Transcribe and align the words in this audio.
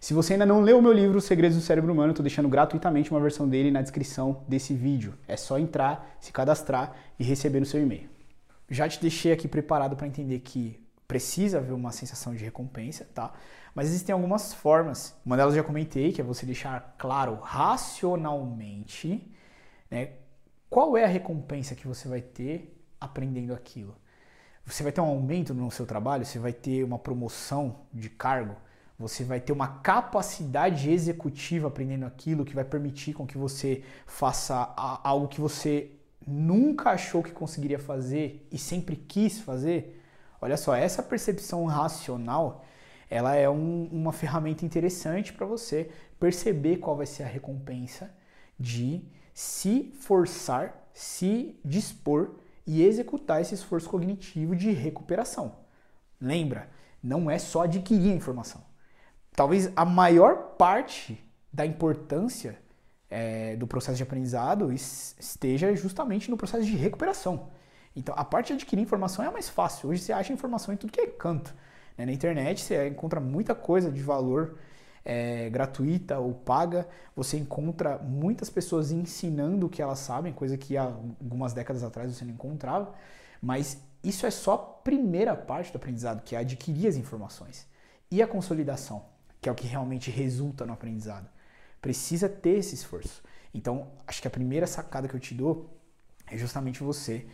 Se 0.00 0.14
você 0.14 0.32
ainda 0.32 0.46
não 0.46 0.62
leu 0.62 0.78
o 0.78 0.82
meu 0.82 0.94
livro 0.94 1.18
Os 1.18 1.24
Segredos 1.24 1.58
do 1.58 1.62
Cérebro 1.62 1.92
Humano, 1.92 2.12
estou 2.12 2.22
deixando 2.22 2.48
gratuitamente 2.48 3.10
uma 3.10 3.20
versão 3.20 3.46
dele 3.46 3.70
na 3.70 3.82
descrição 3.82 4.42
desse 4.48 4.72
vídeo. 4.72 5.12
É 5.28 5.36
só 5.36 5.58
entrar, 5.58 6.16
se 6.18 6.32
cadastrar 6.32 6.96
e 7.18 7.22
receber 7.22 7.60
no 7.60 7.66
seu 7.66 7.82
e-mail. 7.82 8.08
Já 8.70 8.88
te 8.88 8.98
deixei 8.98 9.30
aqui 9.30 9.46
preparado 9.46 9.96
para 9.96 10.06
entender 10.06 10.40
que 10.40 10.82
precisa 11.06 11.58
haver 11.58 11.74
uma 11.74 11.92
sensação 11.92 12.34
de 12.34 12.42
recompensa, 12.42 13.06
tá? 13.14 13.34
Mas 13.74 13.88
existem 13.88 14.14
algumas 14.14 14.54
formas. 14.54 15.14
Uma 15.24 15.36
delas 15.36 15.52
eu 15.52 15.60
já 15.60 15.66
comentei, 15.66 16.12
que 16.12 16.20
é 16.22 16.24
você 16.24 16.46
deixar 16.46 16.94
claro 16.96 17.38
racionalmente, 17.42 19.30
né, 19.90 20.12
qual 20.70 20.96
é 20.96 21.04
a 21.04 21.08
recompensa 21.08 21.74
que 21.74 21.86
você 21.86 22.08
vai 22.08 22.22
ter 22.22 22.74
aprendendo 22.98 23.52
aquilo. 23.52 23.94
Você 24.64 24.82
vai 24.82 24.92
ter 24.92 25.02
um 25.02 25.08
aumento 25.08 25.52
no 25.52 25.70
seu 25.70 25.84
trabalho, 25.84 26.24
você 26.24 26.38
vai 26.38 26.54
ter 26.54 26.84
uma 26.84 26.98
promoção 26.98 27.80
de 27.92 28.08
cargo, 28.08 28.56
você 29.00 29.24
vai 29.24 29.40
ter 29.40 29.50
uma 29.50 29.66
capacidade 29.66 30.90
executiva 30.90 31.68
aprendendo 31.68 32.04
aquilo 32.04 32.44
que 32.44 32.54
vai 32.54 32.64
permitir 32.64 33.14
com 33.14 33.26
que 33.26 33.38
você 33.38 33.82
faça 34.04 34.54
algo 35.02 35.26
que 35.26 35.40
você 35.40 35.92
nunca 36.26 36.90
achou 36.90 37.22
que 37.22 37.30
conseguiria 37.32 37.78
fazer 37.78 38.46
e 38.52 38.58
sempre 38.58 38.96
quis 38.96 39.40
fazer. 39.40 40.04
Olha 40.38 40.54
só, 40.58 40.74
essa 40.74 41.02
percepção 41.02 41.64
racional, 41.64 42.62
ela 43.08 43.34
é 43.34 43.48
um, 43.48 43.88
uma 43.90 44.12
ferramenta 44.12 44.66
interessante 44.66 45.32
para 45.32 45.46
você 45.46 45.90
perceber 46.18 46.76
qual 46.76 46.94
vai 46.94 47.06
ser 47.06 47.22
a 47.22 47.26
recompensa 47.26 48.14
de 48.58 49.02
se 49.32 49.94
forçar, 49.98 50.90
se 50.92 51.58
dispor 51.64 52.34
e 52.66 52.82
executar 52.82 53.40
esse 53.40 53.54
esforço 53.54 53.88
cognitivo 53.88 54.54
de 54.54 54.70
recuperação. 54.72 55.56
Lembra, 56.20 56.68
não 57.02 57.30
é 57.30 57.38
só 57.38 57.62
adquirir 57.62 58.12
a 58.12 58.16
informação. 58.16 58.69
Talvez 59.40 59.72
a 59.74 59.86
maior 59.86 60.56
parte 60.58 61.18
da 61.50 61.64
importância 61.64 62.58
é, 63.08 63.56
do 63.56 63.66
processo 63.66 63.96
de 63.96 64.02
aprendizado 64.02 64.70
esteja 64.70 65.74
justamente 65.74 66.30
no 66.30 66.36
processo 66.36 66.66
de 66.66 66.76
recuperação. 66.76 67.48
Então, 67.96 68.14
a 68.18 68.22
parte 68.22 68.48
de 68.48 68.52
adquirir 68.52 68.82
informação 68.82 69.24
é 69.24 69.30
mais 69.30 69.48
fácil. 69.48 69.88
Hoje 69.88 70.02
você 70.02 70.12
acha 70.12 70.30
informação 70.30 70.74
em 70.74 70.76
tudo 70.76 70.92
que 70.92 71.00
é 71.00 71.06
canto. 71.06 71.54
Né? 71.96 72.04
Na 72.04 72.12
internet 72.12 72.60
você 72.60 72.86
encontra 72.86 73.18
muita 73.18 73.54
coisa 73.54 73.90
de 73.90 74.02
valor 74.02 74.58
é, 75.02 75.48
gratuita 75.48 76.18
ou 76.18 76.34
paga. 76.34 76.86
Você 77.16 77.38
encontra 77.38 77.96
muitas 77.96 78.50
pessoas 78.50 78.90
ensinando 78.90 79.64
o 79.64 79.70
que 79.70 79.80
elas 79.80 80.00
sabem, 80.00 80.34
coisa 80.34 80.58
que 80.58 80.76
há 80.76 80.82
algumas 80.82 81.54
décadas 81.54 81.82
atrás 81.82 82.14
você 82.14 82.26
não 82.26 82.34
encontrava. 82.34 82.92
Mas 83.40 83.78
isso 84.04 84.26
é 84.26 84.30
só 84.30 84.52
a 84.52 84.58
primeira 84.58 85.34
parte 85.34 85.72
do 85.72 85.76
aprendizado, 85.76 86.20
que 86.24 86.36
é 86.36 86.40
adquirir 86.40 86.88
as 86.88 86.96
informações. 86.96 87.66
E 88.10 88.20
a 88.20 88.26
consolidação, 88.26 89.02
que 89.40 89.48
é 89.48 89.52
o 89.52 89.54
que 89.54 89.66
realmente 89.66 90.10
resulta 90.10 90.66
no 90.66 90.72
aprendizado 90.72 91.28
precisa 91.80 92.28
ter 92.28 92.58
esse 92.58 92.74
esforço. 92.74 93.22
Então, 93.54 93.90
acho 94.06 94.20
que 94.20 94.28
a 94.28 94.30
primeira 94.30 94.66
sacada 94.66 95.08
que 95.08 95.14
eu 95.14 95.20
te 95.20 95.34
dou 95.34 95.76
é 96.26 96.36
justamente 96.36 96.82
você 96.82 97.26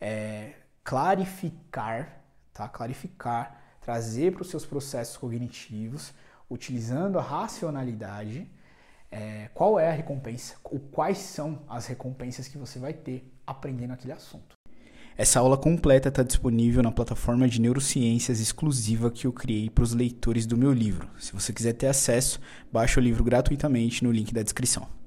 é, 0.00 0.54
clarificar, 0.84 2.20
tá? 2.52 2.68
Clarificar, 2.68 3.62
trazer 3.80 4.32
para 4.32 4.42
os 4.42 4.50
seus 4.50 4.66
processos 4.66 5.16
cognitivos, 5.16 6.12
utilizando 6.50 7.18
a 7.18 7.22
racionalidade, 7.22 8.50
é, 9.10 9.48
qual 9.54 9.78
é 9.78 9.88
a 9.88 9.92
recompensa, 9.92 10.56
ou 10.64 10.78
quais 10.78 11.18
são 11.18 11.64
as 11.68 11.86
recompensas 11.86 12.48
que 12.48 12.58
você 12.58 12.78
vai 12.78 12.92
ter 12.92 13.32
aprendendo 13.46 13.92
aquele 13.92 14.12
assunto. 14.12 14.56
Essa 15.16 15.40
aula 15.40 15.58
completa 15.58 16.08
está 16.08 16.22
disponível 16.22 16.82
na 16.82 16.90
plataforma 16.90 17.46
de 17.46 17.60
neurociências 17.60 18.40
exclusiva 18.40 19.10
que 19.10 19.26
eu 19.26 19.32
criei 19.32 19.68
para 19.68 19.84
os 19.84 19.92
leitores 19.92 20.46
do 20.46 20.56
meu 20.56 20.72
livro. 20.72 21.06
Se 21.18 21.32
você 21.32 21.52
quiser 21.52 21.74
ter 21.74 21.88
acesso, 21.88 22.40
baixe 22.72 22.98
o 22.98 23.02
livro 23.02 23.22
gratuitamente 23.22 24.02
no 24.02 24.10
link 24.10 24.32
da 24.32 24.42
descrição. 24.42 25.01